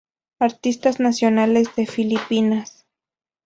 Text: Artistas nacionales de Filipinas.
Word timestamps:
Artistas 0.39 0.99
nacionales 0.99 1.75
de 1.75 1.85
Filipinas. 1.85 2.87